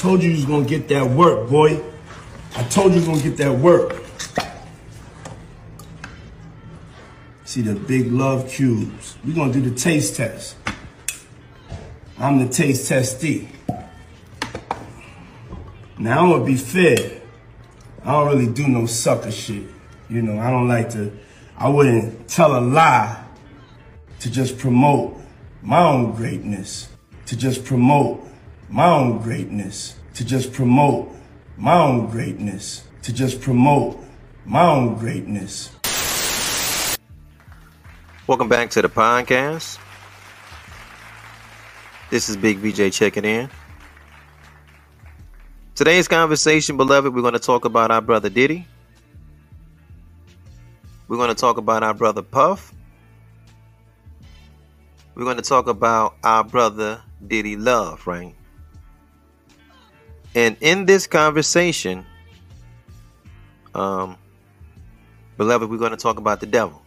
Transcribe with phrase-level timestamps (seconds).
[0.00, 1.78] told you you was gonna get that work, boy.
[2.56, 4.02] I told you you was gonna get that work.
[7.44, 9.18] See the big love cubes.
[9.22, 10.56] We're gonna do the taste test.
[12.18, 13.48] I'm the taste testee.
[15.98, 17.20] Now I'm gonna be fair.
[18.02, 19.64] I don't really do no sucker shit.
[20.08, 21.12] You know, I don't like to,
[21.58, 23.22] I wouldn't tell a lie
[24.20, 25.20] to just promote
[25.60, 26.88] my own greatness,
[27.26, 28.29] to just promote
[28.70, 31.10] my own greatness, to just promote
[31.56, 33.98] my own greatness, to just promote
[34.44, 35.76] my own greatness.
[38.28, 39.76] Welcome back to the podcast.
[42.10, 43.50] This is Big VJ checking in.
[45.74, 48.68] Today's conversation, beloved, we're going to talk about our brother Diddy.
[51.08, 52.72] We're going to talk about our brother Puff.
[55.16, 58.36] We're going to talk about our brother Diddy Love, right?
[60.34, 62.06] And in this conversation,
[63.74, 64.16] um,
[65.36, 66.80] beloved, we're going to talk about the devil.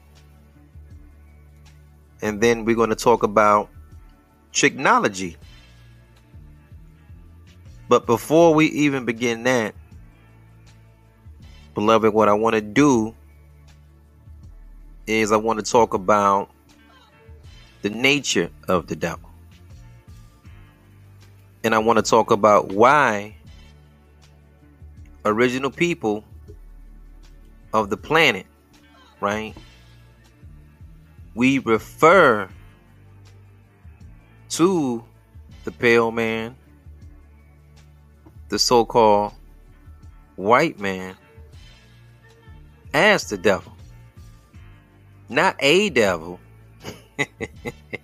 [2.21, 3.69] And then we're going to talk about
[4.53, 5.35] technology.
[7.89, 9.75] But before we even begin that,
[11.73, 13.13] beloved, what I want to do
[15.05, 16.49] is I want to talk about
[17.81, 19.32] the nature of the devil.
[21.63, 23.35] And I want to talk about why
[25.25, 26.23] original people
[27.73, 28.45] of the planet,
[29.21, 29.55] right?
[31.35, 32.49] We refer
[34.49, 35.03] to
[35.63, 36.55] the pale man,
[38.49, 39.33] the so called
[40.35, 41.15] white man,
[42.93, 43.75] as the devil.
[45.29, 46.39] Not a devil.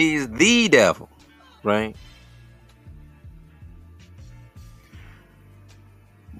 [0.00, 1.10] He's the devil,
[1.62, 1.94] right?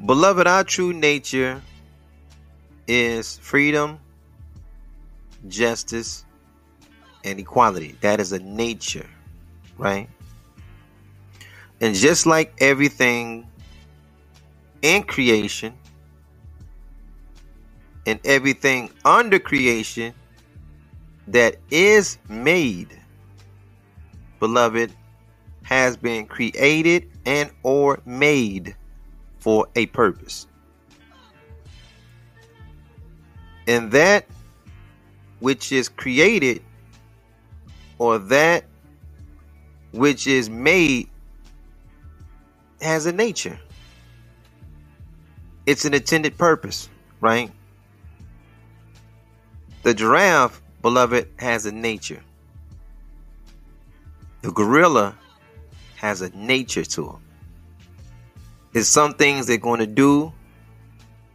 [0.06, 1.60] Beloved, our true nature
[2.88, 3.98] is freedom,
[5.46, 6.24] justice,
[7.22, 7.98] and equality.
[8.00, 9.10] That is a nature,
[9.76, 10.08] right?
[11.82, 13.46] And just like everything
[14.80, 15.74] in creation
[18.06, 20.14] and everything under creation
[21.26, 22.99] that is made
[24.40, 24.92] beloved,
[25.62, 28.74] has been created and or made
[29.38, 30.46] for a purpose.
[33.68, 34.26] And that
[35.38, 36.62] which is created
[37.98, 38.64] or that
[39.92, 41.08] which is made
[42.80, 43.58] has a nature.
[45.66, 46.88] It's an intended purpose,
[47.20, 47.50] right?
[49.82, 52.22] The giraffe, beloved, has a nature.
[54.42, 55.16] The gorilla
[55.96, 57.18] has a nature to him.
[58.72, 60.32] It's some things they're going to do,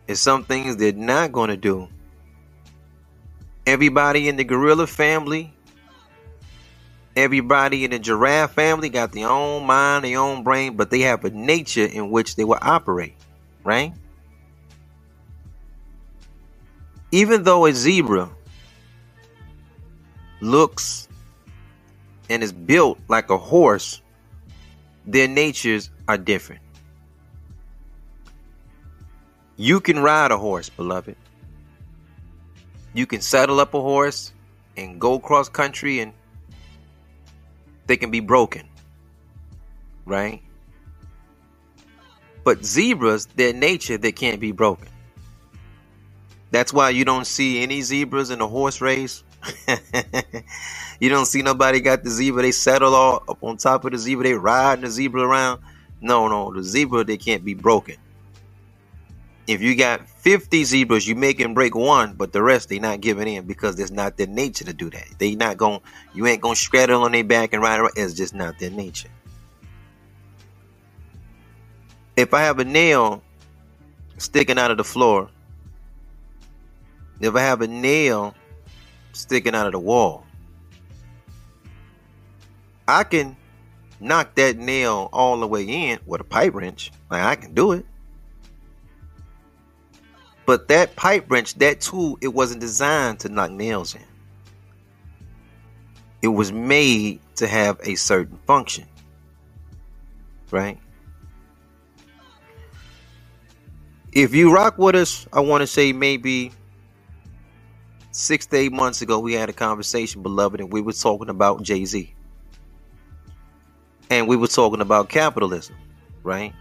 [0.07, 1.87] it's some things they're not going to do.
[3.67, 5.53] Everybody in the gorilla family,
[7.15, 11.25] everybody in the giraffe family got their own mind, their own brain, but they have
[11.25, 13.15] a nature in which they will operate,
[13.63, 13.93] right?
[17.11, 18.29] Even though a zebra
[20.41, 21.04] looks
[22.29, 24.01] and is built like a horse,
[25.05, 26.61] their natures are different.
[29.57, 31.15] You can ride a horse, beloved.
[32.93, 34.33] You can saddle up a horse
[34.77, 36.13] and go cross country and
[37.87, 38.67] they can be broken.
[40.05, 40.41] Right?
[42.43, 44.89] But zebras, their nature, they can't be broken.
[46.51, 49.24] That's why you don't see any zebras in a horse race.
[50.99, 52.41] You don't see nobody got the zebra.
[52.41, 54.23] They settle all up on top of the zebra.
[54.23, 55.61] They riding the zebra around.
[56.01, 57.97] No, no, the zebra they can't be broken.
[59.47, 63.01] If you got 50 zebras, you make and break one, but the rest they not
[63.01, 65.07] giving in because it's not their nature to do that.
[65.19, 65.81] They not going
[66.13, 67.93] you ain't gonna straddle on their back and ride around.
[67.95, 69.09] It's just not their nature.
[72.15, 73.21] If I have a nail
[74.17, 75.29] sticking out of the floor,
[77.19, 78.33] if I have a nail
[79.15, 80.25] sticking out of the wall,
[82.87, 83.35] I can
[83.99, 86.91] knock that nail all the way in with a pipe wrench.
[87.09, 87.85] Like I can do it.
[90.45, 94.01] But that pipe wrench, that tool, it wasn't designed to knock nails in.
[96.21, 98.85] It was made to have a certain function.
[100.51, 100.77] Right?
[104.11, 106.51] If you rock with us, I want to say maybe
[108.15, 111.63] six to eight months ago, we had a conversation, beloved, and we were talking about
[111.63, 112.13] Jay Z.
[114.09, 115.75] and we were talking about capitalism,
[116.23, 116.53] right?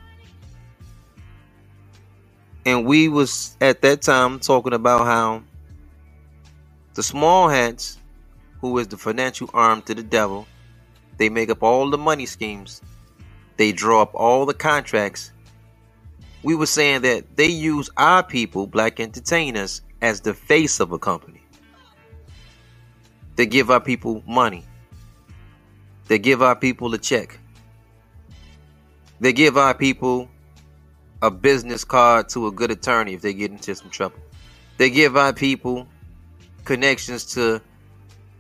[2.67, 5.43] And we was at that time talking about how
[6.95, 7.99] the small hats,
[8.61, 10.47] who is the financial arm to the devil,
[11.19, 12.81] they make up all the money schemes.
[13.57, 15.31] They draw up all the contracts.
[16.43, 20.99] We were saying that they use our people, black entertainers, as the face of a
[20.99, 21.34] company.
[23.37, 24.65] They give our people money.
[26.07, 27.39] They give our people a check.
[29.21, 30.29] They give our people
[31.23, 34.19] a business card to a good attorney if they get into some trouble.
[34.77, 35.89] They give our people
[36.65, 37.61] connections to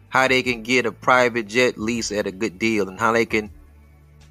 [0.08, 3.26] how they can get a private jet lease at a good deal and how they
[3.26, 3.50] can,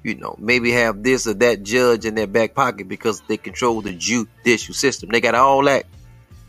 [0.02, 3.80] you know, maybe have this or that judge in their back pocket because they control
[3.80, 5.10] the judicial system.
[5.10, 5.86] They got all that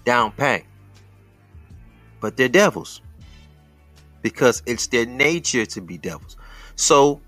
[0.05, 0.63] down pat.
[2.21, 3.01] But they're devils
[4.25, 6.35] because it's their nature to be devils.
[6.75, 7.21] So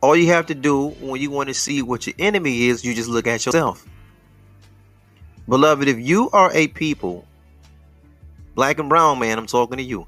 [0.00, 2.94] all you have to do when you want to see what your enemy is, you
[2.94, 3.84] just look at yourself.
[5.48, 7.26] Beloved, if you are a people,
[8.54, 10.06] black and brown man, I'm talking to you.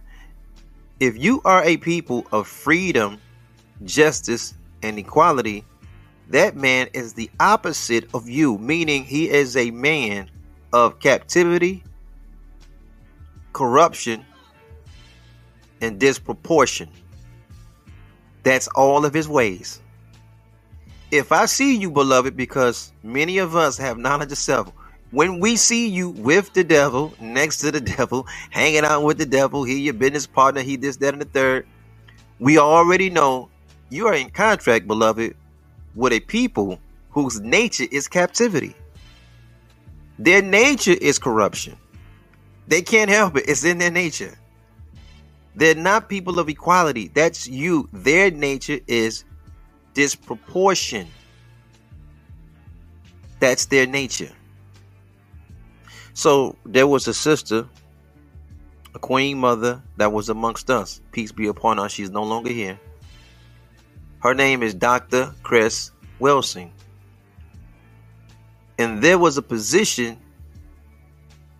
[1.00, 3.20] If you are a people of freedom,
[3.84, 4.54] justice,
[4.84, 5.64] and equality,
[6.28, 10.30] that man is the opposite of you, meaning he is a man
[10.72, 11.82] of captivity,
[13.52, 14.24] corruption,
[15.82, 16.88] and disproportion.
[18.42, 19.80] That's all of his ways.
[21.10, 24.72] If I see you, beloved, because many of us have knowledge of self,
[25.10, 29.26] when we see you with the devil, next to the devil, hanging out with the
[29.26, 31.66] devil, he your business partner, he this, that, and the third,
[32.38, 33.50] we already know
[33.90, 35.36] you are in contract, beloved,
[35.94, 36.78] with a people
[37.10, 38.74] whose nature is captivity.
[40.18, 41.76] Their nature is corruption.
[42.68, 43.44] They can't help it.
[43.48, 44.38] It's in their nature.
[45.54, 47.08] They're not people of equality.
[47.08, 47.88] That's you.
[47.92, 49.24] Their nature is
[49.94, 51.08] disproportion.
[53.38, 54.30] That's their nature.
[56.14, 57.68] So there was a sister,
[58.94, 61.00] a queen mother that was amongst us.
[61.10, 61.88] Peace be upon her.
[61.88, 62.78] She's no longer here.
[64.20, 65.34] Her name is Dr.
[65.42, 65.90] Cress
[66.20, 66.70] Welsing.
[68.78, 70.18] And there was a position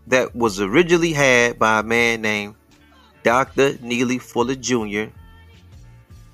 [0.06, 2.55] that was originally had by a man named
[3.23, 3.79] Dr.
[3.81, 5.05] Neely Fuller Jr.,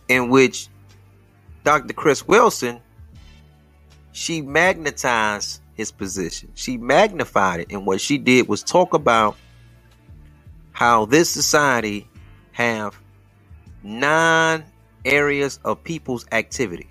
[0.08, 0.69] in which
[1.64, 1.93] Dr.
[1.93, 2.81] Cress Welsing,
[4.12, 6.50] she magnetized his position.
[6.55, 7.73] She magnified it.
[7.73, 9.37] And what she did was talk about
[10.73, 12.08] how this society
[12.52, 12.99] have
[13.82, 14.64] nine
[15.05, 16.88] areas of people's activity.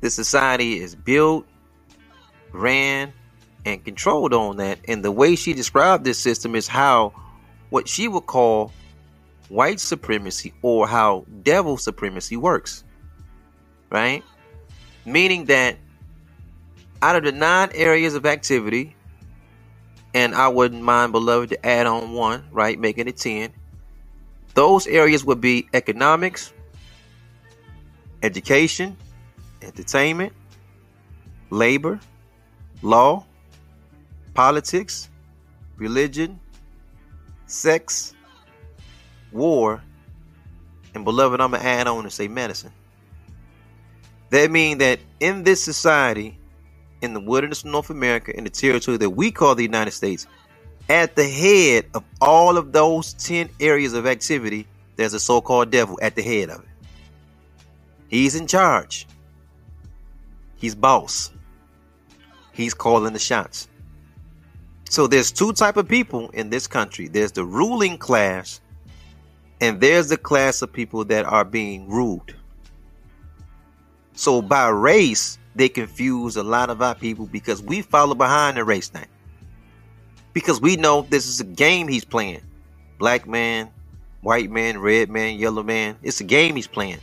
[0.00, 1.46] This society is built,
[2.52, 3.12] ran,
[3.64, 4.78] and controlled on that.
[4.86, 7.14] And the way she described this system is how
[7.70, 8.72] what she would call
[9.48, 12.84] white supremacy or how devil supremacy works.
[13.90, 14.22] Right?
[15.04, 15.76] Meaning that
[17.02, 18.96] out of the nine areas of activity,
[20.14, 22.78] and I wouldn't mind, beloved, to add on one, right?
[22.78, 23.52] Making it 10.
[24.54, 26.52] Those areas would be economics,
[28.22, 28.96] education,
[29.60, 30.32] entertainment,
[31.50, 32.00] labor,
[32.80, 33.26] law,
[34.32, 35.10] politics,
[35.76, 36.38] religion,
[37.46, 38.14] sex,
[39.32, 39.82] war,
[40.94, 42.72] and beloved, I'm gonna add on and say medicine.
[44.30, 46.38] That means that in this society,
[47.02, 50.26] in the wilderness of North America, in the territory that we call the United States,
[50.88, 55.70] at the head of all of those 10 areas of activity, there's a so called
[55.70, 56.68] devil at the head of it.
[58.08, 59.06] He's in charge,
[60.56, 61.30] he's boss,
[62.52, 63.68] he's calling the shots.
[64.94, 67.08] So there's two type of people in this country.
[67.08, 68.60] There's the ruling class
[69.60, 72.32] and there's the class of people that are being ruled.
[74.12, 78.62] So by race, they confuse a lot of our people because we follow behind the
[78.62, 79.08] race thing.
[80.32, 82.42] Because we know this is a game he's playing.
[83.00, 83.70] Black man,
[84.20, 85.96] white man, red man, yellow man.
[86.04, 87.00] It's a game he's playing.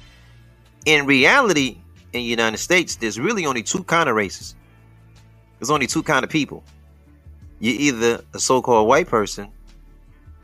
[0.86, 1.78] In reality,
[2.14, 4.56] in the United States, there's really only two kind of races.
[5.60, 6.64] There's only two kind of people
[7.62, 9.48] you're either a so-called white person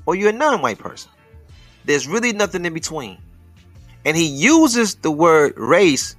[0.06, 1.12] or you're a non-white person.
[1.84, 3.18] There's really nothing in between.
[4.06, 6.16] And he uses the word race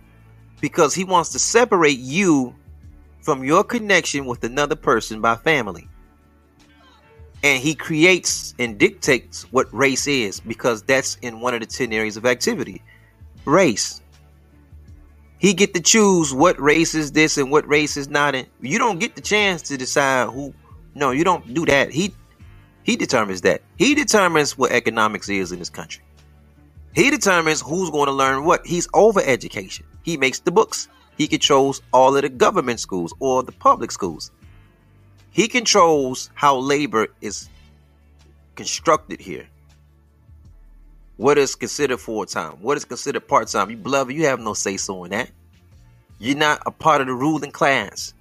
[0.60, 2.52] because he wants to separate you
[3.20, 5.88] from your connection with another person by family.
[7.44, 11.92] And he creates and dictates what race is because that's in one of the 10
[11.92, 12.82] areas of activity.
[13.44, 14.02] Race.
[15.38, 18.34] He get to choose what race is this and what race is not.
[18.34, 20.52] And you don't get the chance to decide who
[20.94, 21.90] no, you don't do that.
[21.90, 22.14] He
[22.82, 23.62] he determines that.
[23.76, 26.02] He determines what economics is in this country.
[26.94, 28.66] He determines who's going to learn what.
[28.66, 29.84] He's over education.
[30.02, 30.88] He makes the books.
[31.16, 34.30] He controls all of the government schools or the public schools.
[35.30, 37.48] He controls how labor is
[38.54, 39.46] constructed here.
[41.16, 42.52] What is considered full time?
[42.62, 43.70] What is considered part time?
[43.70, 45.30] You beloved, you have no say so in that.
[46.18, 48.14] You're not a part of the ruling class.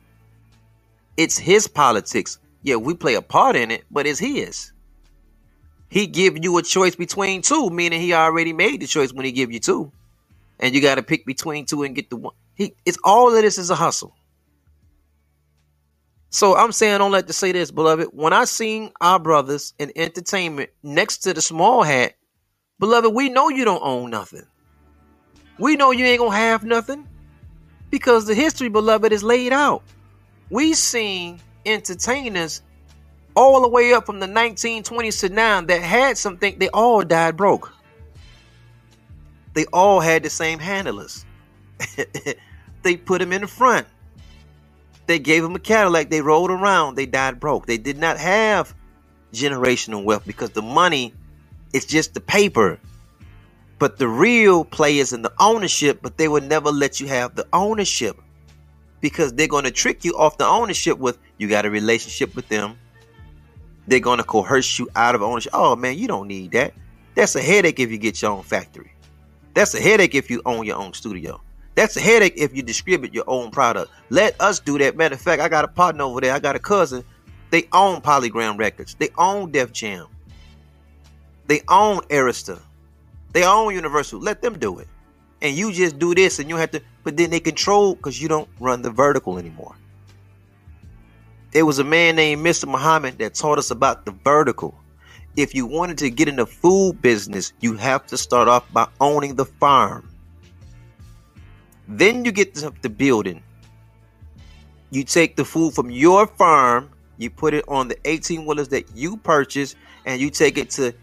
[1.15, 2.37] It's his politics.
[2.67, 4.73] Yeah, we play a part in it, but it's his.
[5.87, 9.31] He give you a choice between two, meaning he already made the choice when he
[9.31, 9.93] give you two,
[10.59, 12.33] and you got to pick between two and get the one.
[12.55, 14.13] He, it's all of this is a hustle.
[16.29, 18.09] So I'm saying, don't let to say this, beloved.
[18.11, 22.15] When I seen our brothers in entertainment next to the small hat,
[22.79, 24.45] beloved, we know you don't own nothing.
[25.57, 27.07] We know you ain't gonna have nothing
[27.91, 29.83] because the history, beloved, is laid out.
[30.49, 32.61] We seen entertainers
[33.35, 37.37] all the way up from the 1920s to now that had something, they all died
[37.37, 37.71] broke.
[39.53, 41.25] They all had the same handlers.
[42.83, 43.87] they put them in the front.
[45.05, 46.09] They gave them a Cadillac.
[46.09, 46.95] They rolled around.
[46.95, 47.65] They died broke.
[47.65, 48.73] They did not have
[49.33, 51.13] generational wealth because the money
[51.73, 52.79] is just the paper.
[53.79, 57.47] But the real players in the ownership, but they will never let you have the
[57.53, 58.19] ownership
[59.01, 62.47] because they're going to trick you off the ownership with you got a relationship with
[62.49, 62.77] them.
[63.87, 65.51] They're going to coerce you out of ownership.
[65.53, 66.73] Oh man, you don't need that.
[67.15, 68.91] That's a headache if you get your own factory.
[69.53, 71.41] That's a headache if you own your own studio.
[71.73, 73.91] That's a headache if you distribute your own product.
[74.09, 74.97] Let us do that.
[74.97, 76.33] Matter of fact, I got a partner over there.
[76.33, 77.03] I got a cousin.
[77.49, 78.95] They own Polygram Records.
[78.95, 80.07] They own Def Jam.
[81.47, 82.61] They own Arista.
[83.31, 84.19] They own Universal.
[84.19, 84.87] Let them do it.
[85.41, 88.27] And you just do this and you have to, but then they control because you
[88.27, 89.75] don't run the vertical anymore.
[91.57, 92.69] There was a man named Mr.
[92.69, 94.77] Muhammad that taught us about the vertical.
[95.35, 98.87] If you wanted to get in the food business, you have to start off by
[99.01, 100.07] owning the farm.
[101.87, 103.41] Then you get to the building.
[104.91, 108.95] You take the food from your farm, you put it on the 18 wheelers that
[108.95, 109.73] you purchase,
[110.05, 110.93] and you take it to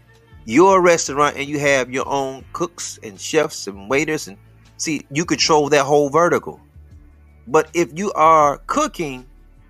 [0.45, 4.37] your restaurant and you have your own cooks and chefs and waiters and
[4.77, 6.61] see you control that whole vertical.
[7.45, 9.25] But if you are cooking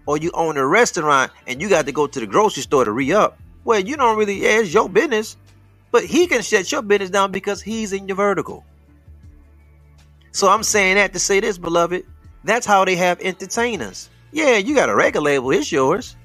[0.06, 2.92] or you own a restaurant and you got to go to the grocery store to
[2.92, 5.38] re-up, well, you don't really yeah, it's your business.
[5.92, 8.66] But he can shut your business down because he's in your vertical.
[10.32, 12.06] So I'm saying that to say this, beloved.
[12.44, 14.10] That's how they have entertainers.
[14.32, 16.16] Yeah, you got a record label, it's yours.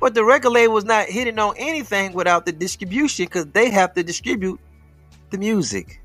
[0.00, 3.94] But the record label is not hitting on anything without the distribution because they have
[3.94, 4.58] to distribute
[5.30, 6.00] the music.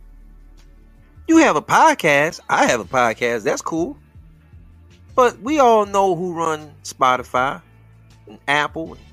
[1.27, 2.39] You have a podcast.
[2.49, 3.43] I have a podcast.
[3.43, 3.97] That's cool.
[5.19, 7.61] But we all know who run Spotify
[8.25, 9.03] and Apple and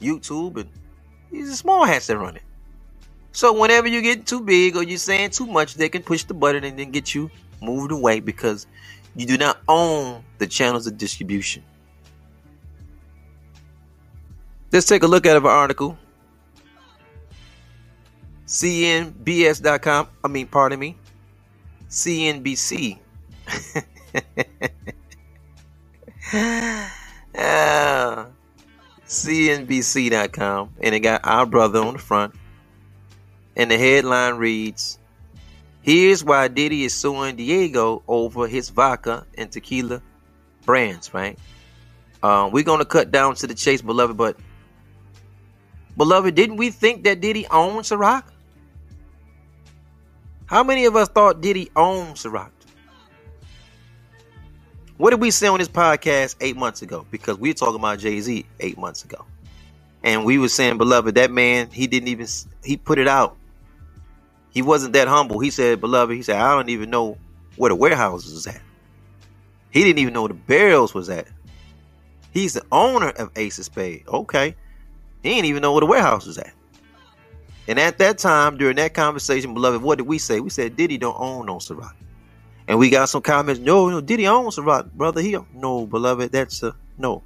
[0.00, 0.70] YouTube and
[1.32, 2.42] these are small hats that run it.
[3.32, 6.32] So whenever you get too big or you're saying too much, they can push the
[6.32, 7.28] button and then get you
[7.60, 8.68] moved away because
[9.16, 11.64] you do not own the channels of distribution.
[14.70, 15.98] Let's take a look at an article.
[18.46, 20.06] CNBS.com.
[20.22, 20.96] I mean, pardon me.
[21.90, 23.00] CNBC.
[26.32, 28.26] uh,
[29.06, 30.70] CNBC.com.
[30.80, 32.34] And it got our brother on the front.
[33.56, 34.98] And the headline reads
[35.80, 40.02] Here's why Diddy is suing Diageo over his vodka and tequila
[40.64, 41.38] brands, right?
[42.22, 44.16] Uh, we're gonna cut down to the chase, beloved.
[44.16, 44.36] But
[45.96, 48.24] beloved, didn't we think that Diddy owned Ciroc?
[50.46, 52.50] How many of us thought Diddy owned Ciroc?
[54.98, 57.06] What did we say on this podcast eight months ago?
[57.10, 59.24] Because we were talking about Jay Z eight months ago,
[60.02, 62.26] and we were saying, beloved, that man he didn't even
[62.62, 63.38] he put it out
[64.50, 65.38] he wasn't that humble.
[65.38, 67.16] He said, Beloved, he said, I don't even know
[67.56, 68.60] where the warehouse was at.
[69.70, 71.28] He didn't even know the barrels was at.
[72.32, 74.04] He's the owner of Ace of Spade.
[74.08, 74.56] Okay.
[75.22, 76.52] He didn't even know where the warehouse was at.
[77.66, 80.40] And at that time, during that conversation, beloved, what did we say?
[80.40, 81.92] We said Diddy don't own no Ciroc.
[82.68, 83.60] And we got some comments.
[83.60, 85.22] No, no, Diddy own Ciroc brother.
[85.22, 86.30] He no, beloved.
[86.30, 87.22] That's a no.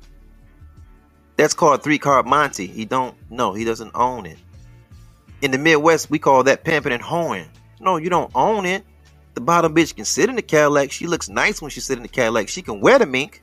[1.36, 2.68] That's called three card Monty.
[2.68, 3.16] He don't.
[3.28, 4.38] No, he doesn't own it.
[5.42, 7.48] In the Midwest, we call that pimping and hoeing.
[7.80, 8.84] No, you don't own it.
[9.34, 10.92] The bottom bitch can sit in the Cadillac.
[10.92, 12.48] She looks nice when she sit in the Cadillac.
[12.48, 13.42] She can wear the mink.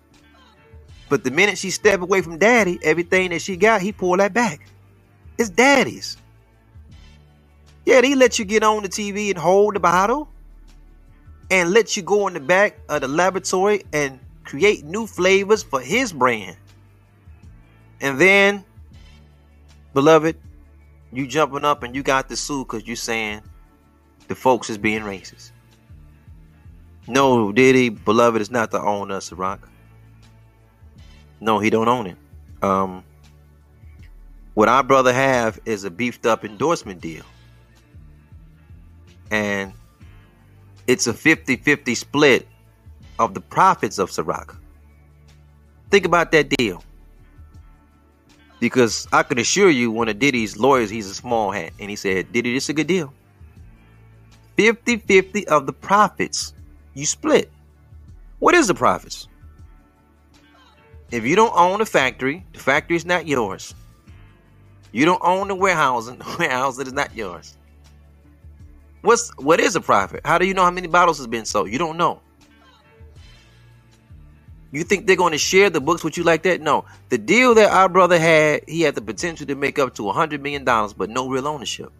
[1.09, 4.33] But the minute she step away from daddy, everything that she got, he pull that
[4.33, 4.69] back.
[5.37, 6.15] It's daddy's.
[7.85, 10.29] Yeah, he let you get on the TV and hold the bottle
[11.49, 15.81] and let you go in the back of the laboratory and create new flavors for
[15.81, 16.55] his brand.
[18.01, 18.63] And then,
[19.93, 20.37] beloved,
[21.11, 23.41] you jumping up and you got the sue because you saying
[24.27, 25.51] the folks is being racist.
[27.07, 29.59] No, Diddy, beloved, is not the owner of Ciroc.
[31.41, 32.17] No, he don't own it.
[32.61, 33.03] Um,
[34.53, 37.23] what our brother have is a beefed up endorsement deal.
[39.31, 39.73] And
[40.89, 42.47] it's a 50-50 split
[43.19, 44.57] of the profits of Ciroc.
[45.91, 46.83] Think about that deal.
[48.59, 51.73] Because I can assure you, one of Diddy's lawyers, he's a small hat.
[51.79, 53.13] And he said, Diddy, this is a good deal.
[54.57, 56.53] 50 50 of the profits
[56.95, 57.51] you split.
[58.39, 59.27] What is the profits?
[61.11, 63.75] If you don't own the factory, the factory is not yours.
[64.91, 67.58] You don't own the warehouse, and the warehouse is not yours.
[69.01, 70.21] What's what is a profit?
[70.25, 71.71] How do you know how many bottles has been sold?
[71.71, 72.21] You don't know.
[74.71, 76.61] You think they're going to share the books with you like that?
[76.61, 76.85] No.
[77.09, 80.13] The deal that our brother had, he had the potential to make up to a
[80.13, 81.91] hundred million dollars, but no real ownership.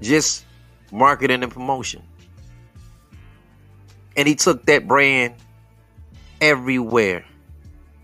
[0.00, 0.46] Just
[0.90, 2.02] marketing and promotion.
[4.16, 5.34] And he took that brand
[6.40, 7.24] everywhere,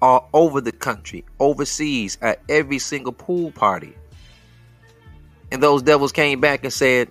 [0.02, 3.94] all over the country, overseas, at every single pool party.
[5.56, 7.08] And those devils came back and said,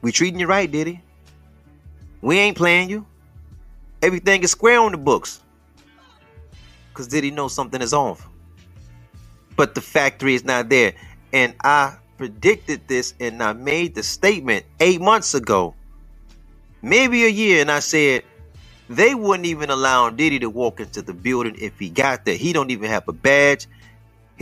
[0.00, 1.02] We treating you right, Diddy.
[2.22, 3.04] We ain't playing you.
[4.00, 5.42] Everything is square on the books.
[6.94, 8.26] Cause did he know something is off?
[9.54, 10.94] But the factory is not there.
[11.30, 15.74] And I predicted this and I made the statement eight months ago,
[16.80, 18.24] maybe a year, and I said
[18.88, 22.36] they wouldn't even allow Diddy to walk into the building if he got there.
[22.36, 23.66] He don't even have a badge.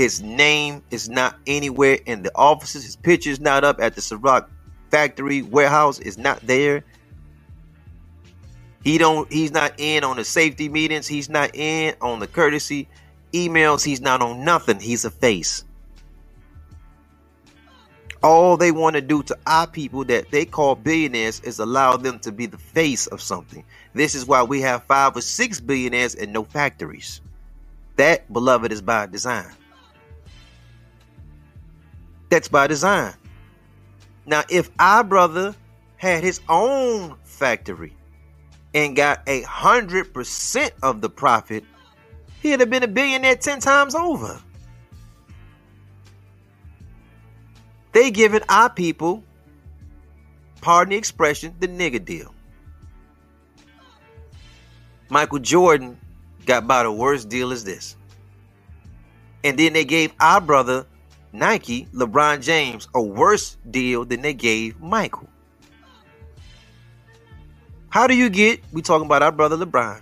[0.00, 2.84] His name is not anywhere in the offices.
[2.84, 4.48] His picture's not up at the Ciroc
[4.90, 5.98] factory warehouse.
[5.98, 6.84] Is not there.
[8.82, 11.06] He don't he's not in on the safety meetings.
[11.06, 12.88] He's not in on the courtesy
[13.34, 13.84] emails.
[13.84, 14.80] He's not on nothing.
[14.80, 15.64] He's a face.
[18.22, 22.20] All they want to do to our people that they call billionaires is allow them
[22.20, 23.66] to be the face of something.
[23.92, 27.20] This is why we have five or six billionaires and no factories.
[27.96, 29.52] That, beloved, is by design.
[32.30, 33.14] That's by design.
[34.24, 35.54] Now, if our brother
[35.96, 37.94] had his own factory,
[38.74, 41.64] and got a hundred percent of the profit,
[42.42, 44.40] he'd have been a billionaire ten times over.
[47.92, 49.24] They giving our people,
[50.60, 52.32] pardon the expression, the nigga deal.
[55.08, 55.98] Michael Jordan
[56.46, 57.96] got by the worst deal as this.
[59.42, 60.86] And then they gave our brother
[61.32, 65.28] Nike, LeBron James, a worse deal than they gave Michael.
[67.88, 70.00] How do you get, we talking about our brother LeBron,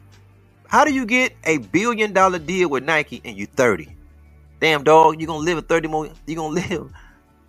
[0.67, 3.89] how do you get a billion dollar deal with Nike and you 30?
[4.61, 6.93] Damn dog, you're gonna live a 30 more, you're gonna live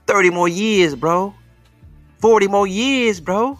[0.07, 1.33] 30 more years, bro.
[2.19, 3.59] 40 more years, bro.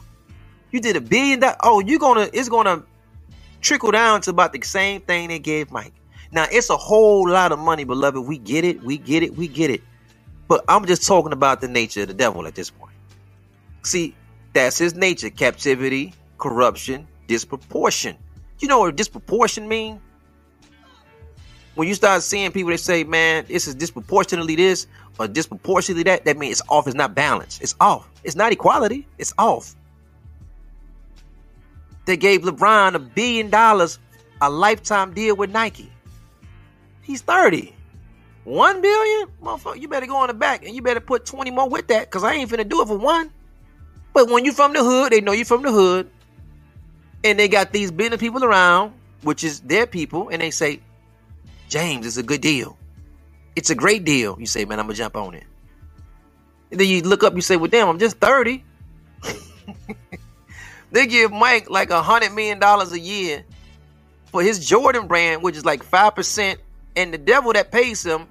[0.72, 1.58] You did a billion dollars.
[1.64, 2.84] Oh, you're gonna, it's gonna
[3.62, 5.94] trickle down to about the same thing they gave Mike.
[6.32, 8.22] Now it's a whole lot of money, beloved.
[8.22, 9.82] We get it, we get it, we get it.
[10.50, 12.92] But I'm just talking about the nature of the devil at this point.
[13.84, 14.16] See,
[14.52, 18.18] that's his nature captivity, corruption, disproportion.
[18.60, 20.02] You know what disproportion mean?
[21.76, 24.88] When you start seeing people that say, man, this is disproportionately this
[25.20, 27.62] or disproportionately that, that means it's off, it's not balanced.
[27.62, 28.10] It's off.
[28.24, 29.76] It's not equality, it's off.
[32.06, 34.00] They gave LeBron a billion dollars,
[34.42, 35.92] a lifetime deal with Nike.
[37.04, 37.76] He's 30.
[38.44, 39.30] One billion?
[39.44, 42.06] Motherfucker, you better go on the back and you better put 20 more with that
[42.06, 43.32] because I ain't finna do it for one.
[44.14, 46.10] But when you from the hood, they know you from the hood
[47.24, 50.80] and they got these business people around, which is their people, and they say,
[51.68, 52.78] James, it's a good deal.
[53.56, 54.38] It's a great deal.
[54.40, 55.44] You say, man, I'm gonna jump on it.
[56.72, 58.64] And then you look up, you say, well, damn, I'm just 30.
[60.92, 63.44] they give Mike like a hundred million dollars a year
[64.28, 66.60] for his Jordan brand, which is like five percent,
[67.00, 68.28] and the devil that pays him,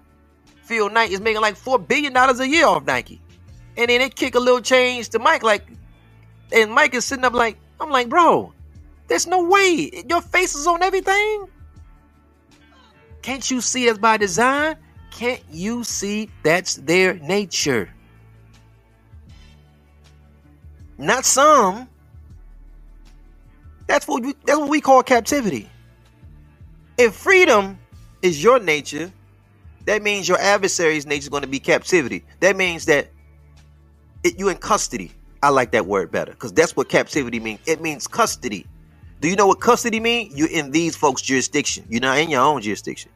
[0.62, 3.18] Phil Knight, is making like four billion dollars a year off Nike.
[3.78, 5.66] And then they kick a little change to Mike, like,
[6.52, 8.52] and Mike is sitting up like, I'm like, bro,
[9.06, 10.04] there's no way.
[10.06, 11.46] Your face is on everything.
[13.22, 14.76] Can't you see that's by design?
[15.12, 17.88] Can't you see that's their nature?
[20.98, 21.88] Not some.
[23.86, 25.70] That's what we, that's what we call captivity.
[26.98, 27.78] If freedom
[28.22, 29.12] is your nature,
[29.86, 32.24] that means your adversary's nature is going to be captivity.
[32.40, 33.08] That means that
[34.24, 35.12] it, you in custody.
[35.42, 37.60] I like that word better because that's what captivity means.
[37.66, 38.66] It means custody.
[39.20, 40.30] Do you know what custody mean?
[40.34, 41.84] You're in these folks' jurisdiction.
[41.88, 43.10] You're not in your own jurisdiction.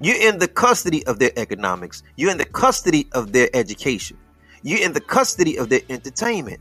[0.00, 2.02] You're in the custody of their economics.
[2.16, 4.18] You're in the custody of their education.
[4.62, 6.60] You're in the custody of their entertainment.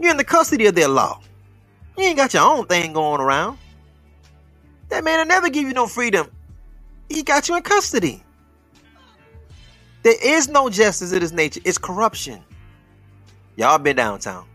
[0.00, 1.20] You're in the custody of their law.
[1.98, 3.58] You ain't got your own thing going around.
[4.88, 6.30] That man will never give you no freedom.
[7.08, 8.22] He got you in custody.
[10.02, 11.60] There is no justice in his nature.
[11.64, 12.42] It's corruption.
[13.56, 14.46] Y'all been downtown.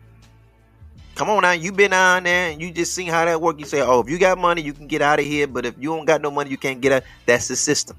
[1.15, 3.59] Come on now, you been down there and you just seen how that work.
[3.59, 5.47] You say, oh, if you got money, you can get out of here.
[5.47, 7.03] But if you don't got no money, you can't get out.
[7.25, 7.97] That's the system.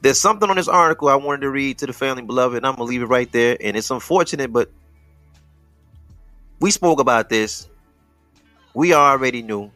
[0.00, 2.74] There's something on this article I wanted to read to the family beloved, and I'm
[2.74, 3.58] gonna leave it right there.
[3.60, 4.70] And it's unfortunate, but
[6.58, 7.68] we spoke about this.
[8.72, 9.70] We already knew.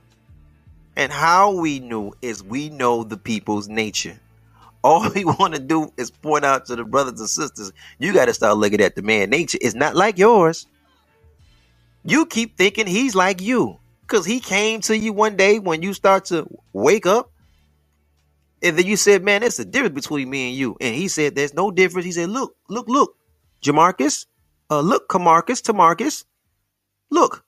[0.96, 4.18] And how we knew is we know the people's nature.
[4.84, 8.26] All we want to do is point out to the brothers and sisters, you got
[8.26, 9.58] to start looking at the man nature.
[9.60, 10.66] It's not like yours.
[12.04, 15.94] You keep thinking he's like you because he came to you one day when you
[15.94, 17.30] start to wake up.
[18.62, 20.76] And then you said, Man, there's a difference between me and you.
[20.80, 22.04] And he said, There's no difference.
[22.04, 23.16] He said, Look, look, look,
[23.62, 24.26] Jamarcus,
[24.70, 26.24] uh, look, Camarcus, Tamarcus,
[27.10, 27.43] look,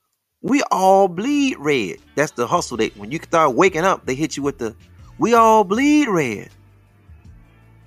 [0.47, 1.97] we all bleed red.
[2.15, 2.77] That's the hustle.
[2.77, 4.77] They when you start waking up, they hit you with the
[5.19, 6.51] we all bleed red.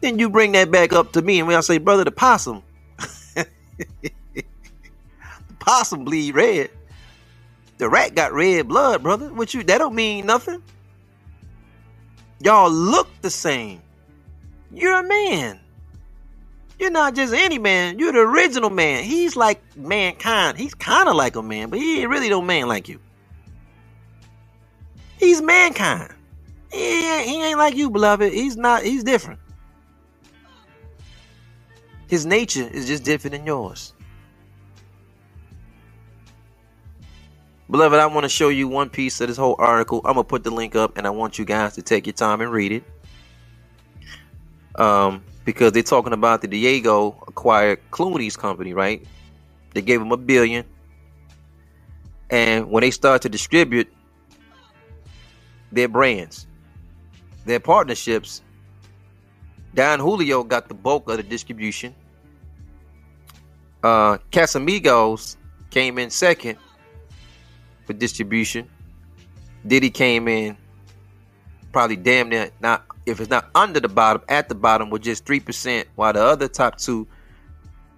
[0.01, 2.61] Then you bring that back up to me, and when I say, brother, the possum,
[3.35, 3.45] the
[5.59, 6.69] possum bleed red.
[7.77, 9.33] The rat got red blood, brother.
[9.33, 10.61] What you that don't mean nothing.
[12.41, 13.81] Y'all look the same.
[14.73, 15.61] You're a man.
[16.79, 17.99] You're not just any man.
[17.99, 19.03] You're the original man.
[19.03, 20.57] He's like mankind.
[20.57, 22.99] He's kind of like a man, but he ain't really no man like you.
[25.17, 26.13] He's mankind.
[26.71, 28.31] He he ain't like you, beloved.
[28.31, 28.83] He's not.
[28.83, 29.39] He's different.
[32.07, 33.93] His nature is just different than yours.
[37.69, 39.99] Beloved, I want to show you one piece of this whole article.
[40.03, 42.13] I'm going to put the link up and I want you guys to take your
[42.13, 42.83] time and read it.
[44.73, 49.05] Um, because they're talking about the Diageo acquired Clooney's company, right?
[49.73, 50.65] They gave him a billion.
[52.29, 53.91] And when they start to distribute
[55.71, 56.47] their brands,
[57.45, 58.41] their partnerships,
[59.73, 61.95] Don Julio got the bulk of the distribution.
[63.83, 65.37] Uh, Casamigos
[65.69, 66.57] came in second
[67.85, 68.69] for distribution.
[69.65, 70.57] Diddy came in
[71.71, 75.25] probably damn near not if it's not under the bottom at the bottom with just
[75.25, 77.07] three percent, while the other top two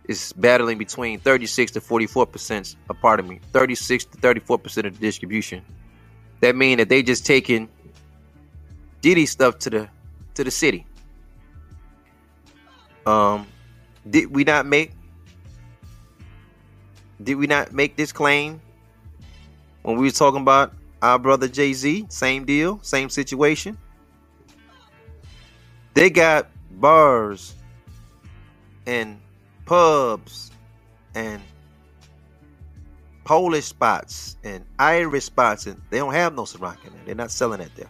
[0.05, 2.75] is battling between 36 to 44 percent.
[2.89, 5.63] A part of me, 36 to 34 percent of the distribution.
[6.39, 7.69] That mean that they just taking
[9.01, 9.89] Diddy stuff to the
[10.35, 10.85] to the city.
[13.05, 13.47] Um,
[14.09, 14.91] did we not make?
[17.21, 18.61] Did we not make this claim
[19.83, 23.77] when we were talking about our brother Jay Z, same deal, same situation.
[25.93, 27.55] They got bars
[28.85, 29.19] and
[29.65, 30.51] pubs
[31.15, 31.41] and
[33.23, 37.01] Polish spots and Irish spots, and they don't have no Ciroc in there.
[37.05, 37.89] They're not selling that there.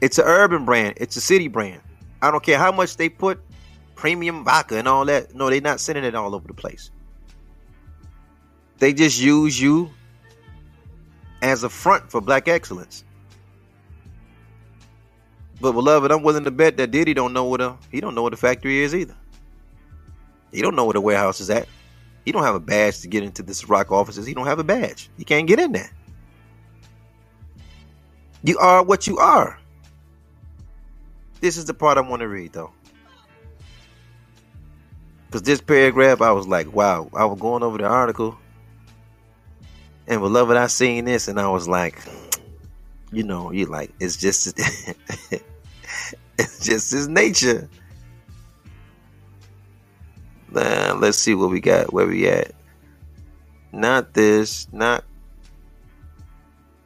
[0.00, 0.94] It's an urban brand.
[0.96, 1.80] It's a city brand.
[2.20, 3.40] I don't care how much they put
[3.94, 5.34] premium vodka and all that.
[5.34, 6.90] No, they're not sending it all over the place.
[8.78, 9.90] They just use you
[11.40, 13.04] as a front for black excellence.
[15.62, 18.22] But beloved, I'm willing to bet that Diddy don't know what a he don't know
[18.22, 19.14] what a factory is either.
[20.50, 21.68] He don't know where the warehouse is at.
[22.24, 24.26] He don't have a badge to get into the Ciroc offices.
[24.26, 25.08] He don't have a badge.
[25.16, 25.90] He can't get in there.
[28.42, 29.56] You are what you are.
[31.40, 32.72] This is the part I want to read though.
[35.26, 38.36] Because this paragraph, I was like, wow, I was going over the article
[40.08, 42.02] and beloved, I seen this and I was like,
[43.12, 44.58] you know, you like it's just
[46.38, 47.68] it's just his nature.
[51.02, 51.92] Let's see what we got.
[51.92, 52.52] Where we at?
[53.72, 54.68] Not this.
[54.72, 55.04] Not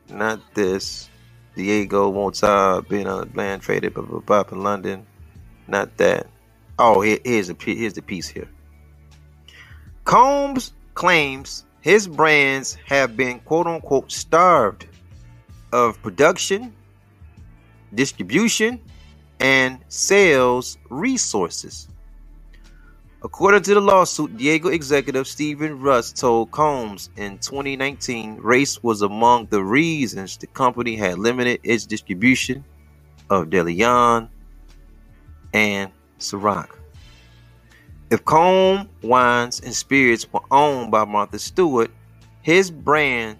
[0.08, 1.10] not this.
[1.54, 5.06] Diageo uh being on land traded blah, blah, in London.
[5.68, 6.28] Not that.
[6.78, 8.48] Oh, here, here's a here's the piece here.
[10.04, 14.86] Combs claims his brands have been quote unquote starved
[15.72, 16.72] of production,
[17.94, 18.80] distribution,
[19.40, 21.88] and sales resources.
[23.22, 29.46] According to the lawsuit, Diageo executive Stephen Russ told Combs in 2019 race was among
[29.46, 32.64] the reasons the company had limited its distribution
[33.30, 34.28] of DeLeon
[35.52, 36.76] and Ciroc.
[38.10, 41.90] If Comb wines and spirits were owned by Martha Stewart,
[42.42, 43.38] his brand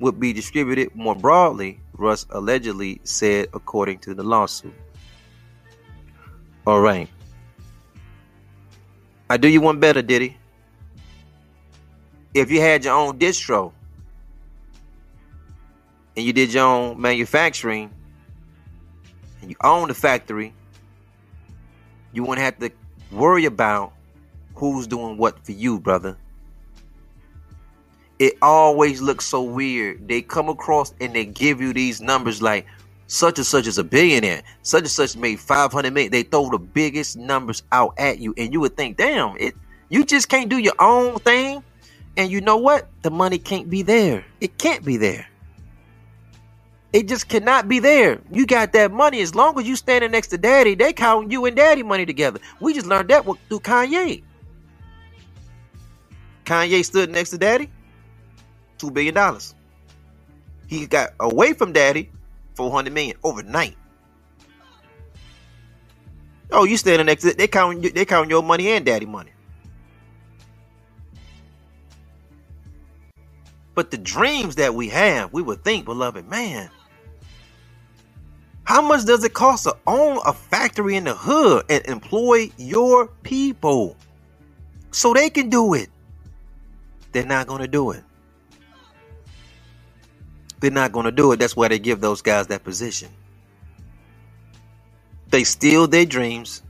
[0.00, 4.74] would be distributed more broadly Russ allegedly said, according to the lawsuit.
[6.66, 7.08] All right.
[9.28, 10.36] I do you one better, Diddy.
[12.34, 13.72] If you had your own distro
[16.16, 17.90] and you did your own manufacturing
[19.40, 20.54] and you own the factory,
[22.12, 22.70] you wouldn't have to
[23.10, 23.92] worry about
[24.54, 26.16] who's doing what for you, brother.
[28.18, 30.06] It always looks so weird.
[30.06, 32.66] They come across and they give you these numbers like
[33.12, 36.10] such and such is a billionaire, such and such made 500 million.
[36.10, 39.54] They throw the biggest numbers out at you, and you would think, damn, it
[39.90, 41.62] you just can't do your own thing.
[42.16, 42.88] And you know what?
[43.02, 44.24] The money can't be there.
[44.40, 45.26] It can't be there.
[46.94, 48.20] It just cannot be there.
[48.30, 49.20] You got that money.
[49.20, 52.40] As long as you standing next to daddy, they count you and daddy money together.
[52.60, 54.22] We just learned that through Kanye.
[56.46, 57.70] Kanye stood next to daddy,
[58.78, 59.54] two billion dollars.
[60.66, 62.10] He got away from daddy,
[62.54, 63.76] four hundred million overnight.
[66.50, 67.38] Oh, you standing next to it.
[67.38, 69.32] they count they count your money and daddy money.
[73.74, 76.70] But the dreams that we have, we would think, beloved, man,
[78.64, 83.08] how much does it cost to own a factory in the hood and employ your
[83.24, 83.96] people
[84.92, 85.90] so they can do it?
[87.12, 88.04] They're not going to do it.
[90.62, 91.38] They're not going to do it.
[91.40, 93.08] That's why they give those guys that position.
[95.28, 96.62] They steal their dreams.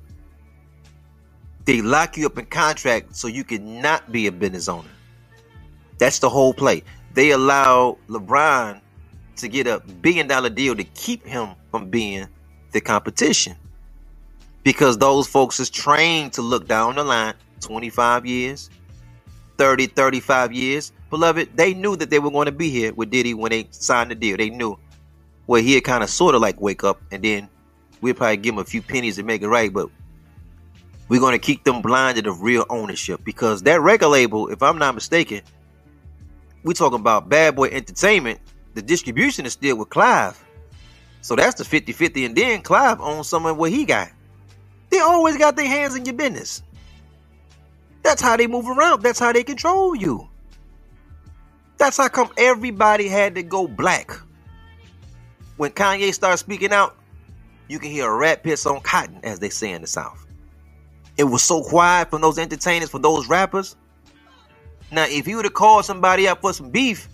[1.67, 4.89] They lock you up in contract so you cannot be a business owner.
[5.99, 6.85] That's the whole play.
[7.13, 8.81] They allow LeBron
[9.37, 12.27] to get a billion dollar deal to keep him from being
[12.73, 13.57] the competition.
[14.65, 18.71] Because those folks is trained to look down the line 25 years,
[19.59, 20.93] 30, 35 years.
[21.13, 24.11] Beloved, they knew that they were going to be here with Diddy when they signed
[24.11, 24.39] the deal.
[24.39, 24.79] They knew.
[25.47, 27.51] Well, he had kind of sort of like wake up and then
[28.01, 29.91] we'll probably give him a few pennies to make it right, but
[31.11, 34.79] we're going to keep them blinded of real ownership because that record label, if I'm
[34.79, 35.43] not mistaken,
[36.63, 38.41] we talking about Bad Boy Entertainment,
[38.73, 40.43] the distribution is still with Clive.
[41.21, 42.25] So that's the 50-50.
[42.25, 44.11] And then Clive owns some of what he got.
[44.89, 46.63] They always got their hands in your business.
[48.03, 49.03] That's how they move around.
[49.03, 50.31] That's how they control you.
[51.83, 54.13] That's how come everybody had to go black.
[55.57, 56.95] When Kanye started speaking out,
[57.67, 60.25] you can hear a rat piss on cotton, as they say in the South.
[61.17, 63.75] It was so quiet from those entertainers, from those rappers.
[64.93, 67.09] Now, if you would have called somebody up for some beef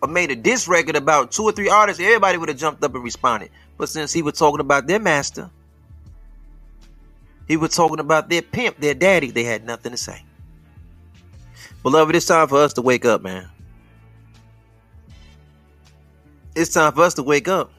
[0.00, 2.94] or made a diss record about two or three artists, everybody would have jumped up
[2.94, 3.50] and responded.
[3.76, 5.50] But since he was talking about their master,
[7.48, 10.22] he was talking about their pimp, their daddy, they had nothing to say.
[11.82, 13.50] Beloved, it's time for us to wake up, man.
[16.56, 17.70] It's time for us to wake up.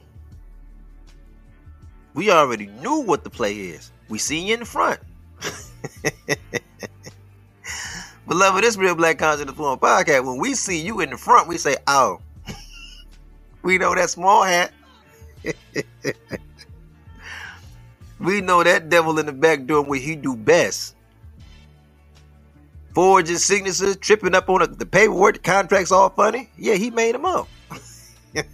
[2.13, 3.91] We already knew what the play is.
[4.07, 4.99] We see you in the front.
[8.27, 11.57] Beloved, this Real Black Conscious Forum podcast, when we see you in the front, we
[11.57, 12.21] say, oh,
[13.63, 14.71] we know that small hat.
[18.19, 20.93] we know that devil in the back doing what he do best.
[22.93, 26.51] Forging signatures, tripping up on the paperwork, the contracts all funny.
[26.59, 27.47] Yeah, he made them up.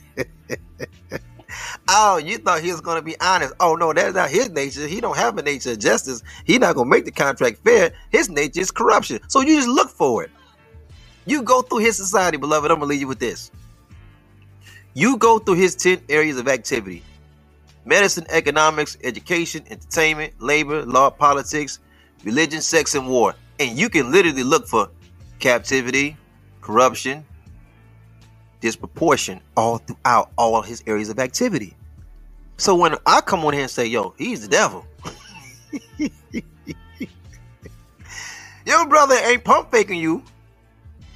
[1.88, 3.54] Oh, you thought he was going to be honest.
[3.60, 4.88] Oh no, that's not his nature.
[4.88, 6.24] He don't have a nature of justice.
[6.46, 7.94] He not going to make the contract fair.
[8.10, 9.20] His nature is corruption.
[9.28, 10.32] So you just look for it.
[11.26, 12.72] You go through his society, beloved.
[12.72, 13.52] I'm going to leave you with this.
[14.94, 17.04] You go through his 10 areas of activity.
[17.86, 21.80] Medicine, economics, education, entertainment, labor, law, politics,
[22.24, 23.36] religion, sex, and war.
[23.60, 24.90] And you can literally look for
[25.40, 26.16] captivity,
[26.62, 27.26] corruption,
[28.64, 31.76] disproportion all throughout all his areas of activity.
[32.58, 34.86] So when I come on here and say, yo, he's the devil.
[38.66, 40.24] Your brother ain't pump faking you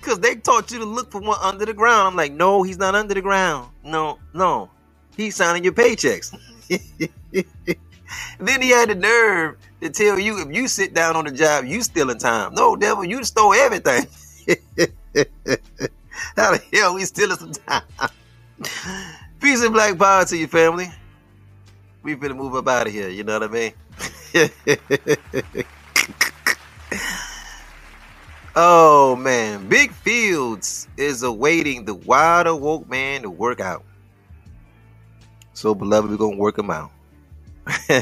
[0.01, 2.09] because they taught you to look for one under the ground.
[2.09, 3.69] I'm like, no, he's not under the ground.
[3.83, 4.69] No, no.
[5.17, 6.35] He's signing your paychecks.
[8.39, 11.65] then he had the nerve to tell you if you sit down on the job,
[11.65, 12.53] you stealing time.
[12.55, 14.07] No, devil, you stole everything.
[16.35, 17.83] How the hell we still in some time?
[19.39, 20.91] Peace and black power to your family.
[22.03, 23.73] We finna move up out of here, you know what I mean?
[28.55, 33.83] oh man, Big Fields is awaiting the wild awoke man to work out.
[35.53, 36.91] So beloved, we're gonna work him out.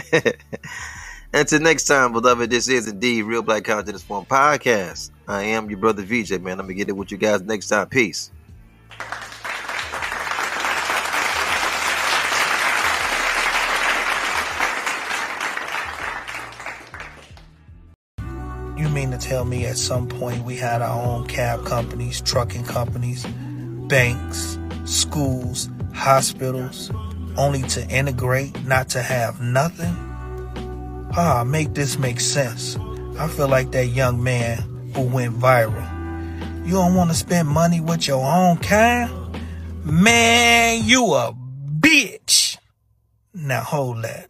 [1.34, 5.12] Until next time, beloved, this is indeed Real Black Consciousness Forum Podcast.
[5.28, 6.60] I am your brother VJ, man.
[6.60, 7.90] I'm going to get it with you guys next time.
[7.90, 8.32] Peace.
[18.78, 22.66] You mean to tell me at some point we had our own cab companies, trucking
[22.66, 23.26] companies,
[23.88, 26.92] banks, schools, hospitals,
[27.36, 29.96] only to integrate, not to have nothing?
[31.18, 32.78] Ah, make this make sense.
[33.18, 35.86] I feel like that young man who went viral.
[36.66, 39.12] You don't want to spend money with your own kind?
[39.84, 41.36] Man, you a
[41.80, 42.58] bitch.
[43.34, 44.30] Now hold that.